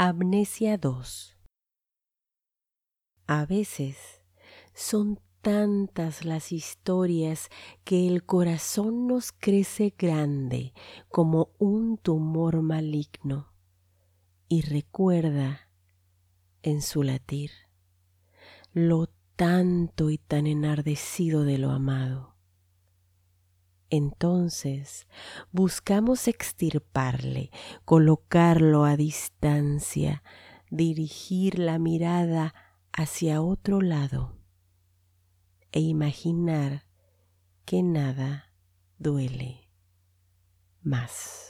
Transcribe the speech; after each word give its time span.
Amnesia 0.00 0.78
2 0.78 1.36
A 3.26 3.46
veces 3.46 4.22
son 4.72 5.18
tantas 5.40 6.24
las 6.24 6.52
historias 6.52 7.48
que 7.82 8.06
el 8.06 8.24
corazón 8.24 9.08
nos 9.08 9.32
crece 9.32 9.92
grande 9.98 10.72
como 11.08 11.50
un 11.58 11.98
tumor 11.98 12.62
maligno 12.62 13.52
y 14.46 14.62
recuerda 14.62 15.68
en 16.62 16.80
su 16.80 17.02
latir 17.02 17.50
lo 18.72 19.08
tanto 19.34 20.10
y 20.10 20.18
tan 20.18 20.46
enardecido 20.46 21.42
de 21.42 21.58
lo 21.58 21.72
amado. 21.72 22.37
Entonces 23.90 25.06
buscamos 25.50 26.28
extirparle, 26.28 27.50
colocarlo 27.84 28.84
a 28.84 28.96
distancia, 28.96 30.22
dirigir 30.70 31.58
la 31.58 31.78
mirada 31.78 32.54
hacia 32.92 33.40
otro 33.40 33.80
lado 33.80 34.36
e 35.72 35.80
imaginar 35.80 36.86
que 37.64 37.82
nada 37.82 38.52
duele 38.98 39.70
más. 40.82 41.47